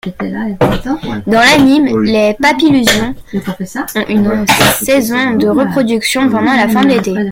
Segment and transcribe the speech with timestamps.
[1.27, 3.13] Dans l'anime, les Papilusions
[3.93, 4.47] ont une
[4.79, 7.13] saison de reproduction pendant la fin de l'été.